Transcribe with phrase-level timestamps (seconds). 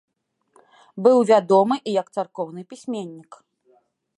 [1.07, 3.31] Быў вядомы і як царкоўны пісьменнік.